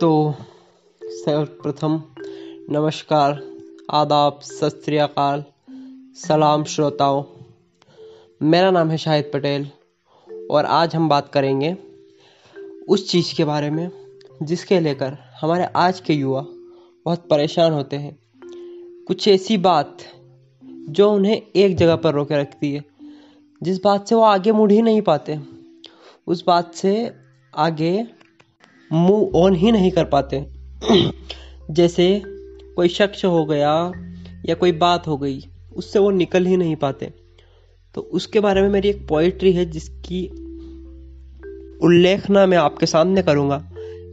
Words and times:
तो 0.00 0.34
सर्वप्रथम 1.04 2.02
नमस्कार, 2.70 3.42
आदाब 3.90 4.40
सत 4.42 4.82
सलाम 6.28 6.64
श्रोताओं। 6.64 7.24
मेरा 8.42 8.70
नाम 8.70 8.90
है 8.90 8.96
शाहिद 8.96 9.30
पटेल 9.34 9.70
और 10.50 10.64
आज 10.64 10.96
हम 10.96 11.08
बात 11.08 11.32
करेंगे 11.32 11.76
उस 12.88 13.10
चीज़ 13.10 13.36
के 13.36 13.44
बारे 13.44 13.70
में 13.70 13.90
जिसके 14.42 14.80
लेकर 14.80 15.16
हमारे 15.40 15.64
आज 15.64 16.00
के 16.00 16.14
युवा 16.14 16.46
बहुत 17.04 17.28
परेशान 17.28 17.72
होते 17.72 17.96
हैं। 17.96 18.18
कुछ 19.08 19.28
ऐसी 19.28 19.56
बात 19.56 19.98
जो 20.64 21.12
उन्हें 21.12 21.42
एक 21.56 21.76
जगह 21.76 21.96
पर 21.96 22.14
रोके 22.14 22.34
रखती 22.34 22.72
है, 22.72 22.84
जिस 23.62 23.84
बात 23.84 24.08
से 24.08 24.14
वो 24.14 24.22
आगे 24.22 24.52
मुड़ 24.52 24.72
ही 24.72 24.82
नहीं 24.82 25.02
पाते। 25.02 25.38
उस 26.26 26.44
बात 26.46 26.74
से 26.74 27.12
आगे 27.56 28.19
मूव 28.92 29.32
ऑन 29.36 29.54
ही 29.54 29.72
नहीं 29.72 29.90
कर 29.90 30.04
पाते। 30.04 30.46
जैसे 31.70 32.22
कोई 32.76 32.88
शख्स 32.88 33.24
हो 33.24 33.44
गया 33.44 33.92
या 34.46 34.54
कोई 34.54 34.72
बात 34.72 35.06
हो 35.06 35.18
गई, 35.18 35.40
उससे 35.76 35.98
वो 35.98 36.10
निकल 36.10 36.46
ही 36.46 36.56
नहीं 36.56 36.76
पाते। 36.76 37.12
तो 37.94 38.00
उसके 38.00 38.40
बारे 38.40 38.62
में 38.62 38.68
मेरी 38.68 38.88
एक 38.88 39.08
पोइट्री 39.08 39.52
है 39.52 39.64
जिसकी 39.64 40.28
उल्लेखना 41.82 42.46
मैं 42.46 42.58
आपके 42.58 42.86
सामने 42.86 43.22
करूँगा, 43.22 43.70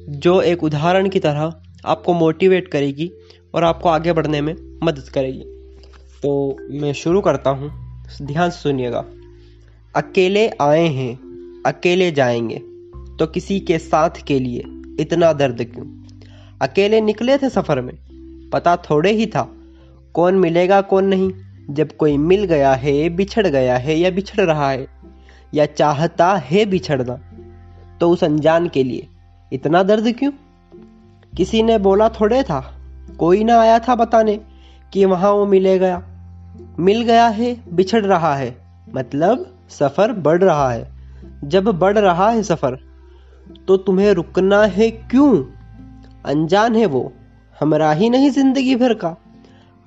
जो 0.10 0.42
एक 0.42 0.64
उदाहरण 0.64 1.10
की 1.10 1.20
तरह 1.20 1.54
आपको 1.86 2.14
मोटिवेट 2.14 2.68
करेगी 2.68 3.12
और 3.54 3.64
आपको 3.64 3.90
आगे 3.90 4.14
बढ़ने 4.14 4.42
में 4.42 4.80
मदद 4.84 5.10
करेगी। 5.10 5.44
तो 6.24 6.58
मैं 6.70 6.94
शुरू 6.94 7.22
करता 7.22 7.50
हूँ। 7.50 7.88
ध्यान 8.22 8.50
से 8.50 8.60
सुनिएगा। 8.60 9.06
अकेले 9.96 10.50
आए 10.50 10.88
हैं, 10.88 11.14
अकेले 11.66 12.12
जाएँगे। 12.12 12.62
तो 13.20 13.28
किसी 13.28 13.60
के 13.60 13.78
साथ 13.78 14.10
के 14.10 14.40
लिए 14.40 14.64
इतना 15.00 15.34
दर्द 15.34 15.64
क्यों? 15.64 15.86
अकेले 16.62 17.02
निकले 17.02 17.38
थे 17.38 17.50
सफ़र 17.50 17.82
में? 17.82 17.94
पता 18.54 18.76
थोड़े 18.76 19.12
ही 19.12 19.26
था। 19.26 19.54
कौन 20.14 20.36
मिलेगा, 20.36 20.82
कौन 20.82 21.06
नहीं? 21.06 21.32
जब 21.70 21.92
कोई 21.92 22.18
मिल 22.18 22.44
गया 22.44 22.74
है, 22.74 23.10
बिछड़ 23.10 23.48
गया 23.48 23.78
है 23.78 24.00
या 24.00 24.10
बिछड़ 24.10 24.46
रहा 24.46 24.70
है, 24.70 24.88
या 25.54 25.66
चाहता 25.66 26.36
है 26.36 26.66
बिछड़ना 26.66 27.20
तो 28.02 28.10
उस 28.10 28.24
अनजान 28.24 28.68
के 28.68 28.84
लिए 28.84 29.08
इतना 29.54 29.84
दर्द 29.84 30.12
क्यों? 30.12 30.32
किसी 31.38 31.64
ने 31.64 31.78
बोला 31.78 32.10
थोड़े 32.10 32.44
था। 32.44 32.74
कोई 33.20 33.44
ना 33.44 33.60
आया 33.60 33.80
था 33.80 33.96
बताने 33.96 34.40
कि 34.94 35.06
वहाँ 35.06 35.32
वो 35.32 35.46
मिले 35.46 35.80
गया। 35.80 36.04
मिल 36.80 37.02
गया 37.02 37.28
है, 37.28 37.58
बिछड़ 37.74 38.06
रहा 38.06 38.36
है। 38.36 38.58
मतलब 38.96 39.60
सफ़र 39.70 40.12
बढ़ 40.12 40.44
रहा 40.44 40.72
है। 40.72 40.92
जब 41.44 41.64
बढ़ 41.64 41.98
रहा 41.98 42.30
है 42.30 42.44
सफ़र 42.44 42.97
तो 43.68 43.78
तुम्हें 43.78 44.12
रुकना 44.12 44.62
है 44.64 44.90
क्यों? 44.92 45.44
अनजान 46.26 46.76
है 46.76 46.86
वो, 46.86 47.12
हमरा 47.60 47.92
ही 47.92 48.10
नहीं 48.10 48.30
ज़िंदगी 48.30 48.76
भर 48.76 48.94
का। 48.94 49.16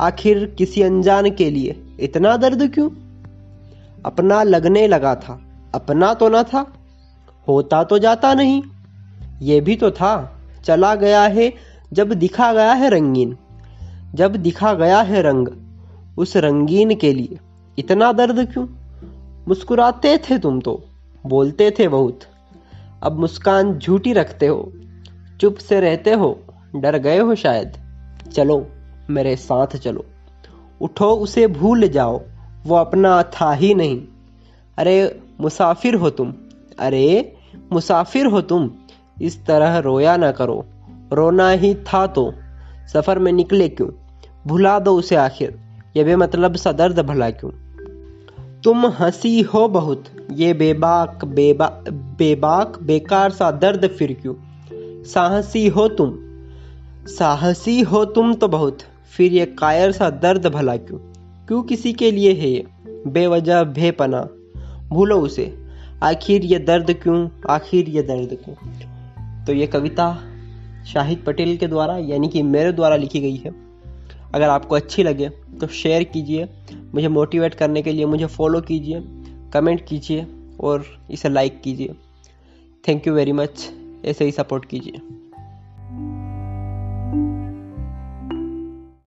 आखिर 0.00 0.44
किसी 0.58 0.82
अनजान 0.82 1.30
के 1.30 1.50
लिए 1.50 1.82
इतना 2.00 2.36
दर्द 2.36 2.70
क्यों? 2.74 2.88
अपना 4.04 4.42
लगने 4.42 4.86
लगा 4.88 5.14
था, 5.14 5.40
अपना 5.74 6.12
तो 6.14 6.28
ना 6.28 6.42
था, 6.42 6.66
होता 7.48 7.82
तो 7.84 7.98
जाता 7.98 8.34
नहीं। 8.34 8.62
ये 9.42 9.60
भी 9.60 9.76
तो 9.76 9.90
था, 9.90 10.40
चला 10.64 10.94
गया 10.94 11.22
है 11.22 11.52
जब 11.92 12.12
दिखा 12.12 12.52
गया 12.52 12.72
है 12.72 12.88
रंगीन। 12.90 13.36
जब 14.14 14.36
दिखा 14.36 14.72
गया 14.74 15.00
है 15.00 15.22
रंग, 15.22 15.48
उस 16.18 16.36
रंगीन 16.36 16.94
के 16.94 17.12
लिए 17.12 17.38
इतना 17.78 18.12
दर्द 18.12 18.52
क्यों? 18.52 18.66
मुस्कुराते 19.48 20.16
थे 20.18 20.38
तुम 20.38 20.60
तो 20.60 20.82
बोलते 21.26 21.70
थे 21.78 21.88
बहुत। 21.88 22.20
अब 23.02 23.18
मुस्कान 23.18 23.78
झूठी 23.78 24.12
रखते 24.12 24.46
हो, 24.46 24.72
चुप 25.40 25.56
से 25.56 25.80
रहते 25.80 26.12
हो, 26.12 26.40
डर 26.76 26.98
गए 26.98 27.18
हो 27.18 27.34
शायद। 27.34 27.72
चलो, 28.32 28.66
मेरे 29.10 29.36
साथ 29.36 29.66
चलो। 29.66 30.04
उठो, 30.80 31.10
उसे 31.10 31.46
भूल 31.46 31.88
जाओ, 31.88 32.22
वो 32.66 32.76
अपना 32.76 33.22
था 33.22 33.52
ही 33.52 33.74
नहीं। 33.74 34.02
अरे, 34.78 35.20
मुसाफिर 35.40 35.94
हो 35.94 36.10
तुम। 36.10 36.34
अरे, 36.78 37.36
मुसाफिर 37.72 38.26
हो 38.26 38.40
तुम। 38.40 38.70
इस 39.22 39.46
तरह 39.46 39.78
रोया 39.78 40.16
ना 40.16 40.32
करो। 40.32 40.66
रोना 41.12 41.50
ही 41.50 41.74
था 41.74 42.06
तो। 42.06 42.34
सफ़र 42.92 43.18
में 43.18 43.32
निकले 43.32 43.68
क्यों? 43.68 43.88
भुला 44.46 44.78
दो 44.78 44.94
उसे 44.94 45.16
आखिर। 45.16 45.60
ये 45.96 46.04
बेमतलब 46.04 46.56
सा 46.56 46.72
दर्द 46.72 47.00
भला 47.00 47.30
क्यों? 47.30 47.69
तुम 48.64 48.86
हँसी 48.86 49.40
हो 49.40 49.68
बहुत। 49.68 50.04
ये 50.32 50.54
बेबाक, 50.54 51.24
बेबा, 51.24 51.84
बेबाक, 51.92 52.82
बेकार 52.82 53.30
सा 53.30 53.50
दर्द 53.50 53.88
फिर 53.88 54.16
क्यों? 54.22 54.34
साहसी 55.04 55.68
हो 55.68 55.88
तुम। 55.88 56.18
साहसी 57.06 57.80
हो 57.80 58.04
तुम 58.04 58.34
तो 58.34 58.48
बहुत। 58.48 58.78
फिर 59.16 59.32
ये 59.32 59.46
कायर 59.46 59.92
सा 59.92 60.10
दर्द 60.10 60.46
भला 60.46 60.76
क्यों? 60.76 60.98
क्यों 61.46 61.62
किसी 61.62 61.92
के 61.92 62.10
लिए 62.10 62.32
है 62.32 62.48
ये? 62.48 62.66
बेवजह 63.06 63.62
बेपना 63.62 64.28
भूलो 64.88 65.20
उसे। 65.20 65.58
आखिर 66.02 66.44
ये 66.44 66.58
दर्द 66.58 66.92
क्यों? 66.92 67.28
आखिर 67.50 67.88
ये 67.88 68.02
दर्द 68.02 68.38
क्यों? 68.44 68.56
तो 69.44 69.52
ये 69.52 69.66
कविता 69.66 70.18
शाहिद 70.92 71.24
पटेल 71.26 71.56
के 71.56 71.66
द्वारा, 71.66 71.96
यानी 71.96 72.28
कि 72.28 72.42
मेरे 72.42 72.72
द्वारा 72.72 72.96
लिखी 72.96 73.20
गई 73.20 73.36
है। 73.36 73.69
अगर 74.34 74.48
आपको 74.48 74.74
अच्छी 74.74 75.02
लगे 75.02 75.28
तो 75.28 75.66
शेयर 75.66 76.04
कीजिए। 76.04 76.48
मुझे 76.94 77.08
मोटिवेट 77.08 77.54
करने 77.54 77.82
के 77.82 77.92
लिए 77.92 78.04
मुझे 78.06 78.26
फॉलो 78.26 78.60
कीजिए 78.60 79.02
कमेंट 79.52 79.86
कीजिए 79.86 80.26
और 80.60 80.84
इसे 81.10 81.28
लाइक 81.28 81.60
कीजिए। 81.62 81.94
थैंक 82.84 83.06
यू 83.06 83.14
वेरी 83.14 83.32
मच 83.32 83.68
ऐसे 84.04 84.24
ही 84.24 84.32
सपोर्ट 84.32 84.64
कीजिए। 84.64 85.00